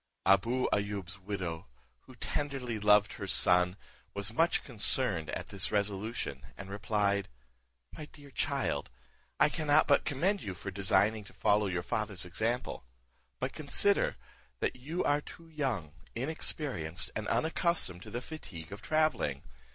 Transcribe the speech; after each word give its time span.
Abou 0.25 0.67
Ayoub's 0.73 1.19
widow, 1.19 1.67
who 2.07 2.15
tenderly 2.15 2.79
loved 2.79 3.13
her 3.13 3.27
son, 3.27 3.77
was 4.15 4.33
much 4.33 4.63
concerned 4.63 5.29
at 5.29 5.49
this 5.49 5.71
resolution, 5.71 6.41
and 6.57 6.71
replied, 6.71 7.29
"My 7.95 8.05
dear 8.05 8.31
child, 8.31 8.89
I 9.39 9.47
cannot 9.47 9.85
but 9.87 10.03
commend 10.03 10.41
you 10.41 10.55
for 10.55 10.71
designing 10.71 11.23
to 11.25 11.33
follow 11.33 11.67
your 11.67 11.83
father's 11.83 12.25
example; 12.25 12.83
but 13.39 13.53
consider, 13.53 14.15
that 14.59 14.75
you 14.75 15.03
are 15.03 15.21
too 15.21 15.49
young, 15.49 15.93
inexperienced, 16.15 17.11
and 17.15 17.27
unaccustomed 17.27 18.01
to 18.01 18.09
the 18.09 18.21
fatigue 18.21 18.71
of 18.71 18.81
travelling. 18.81 19.43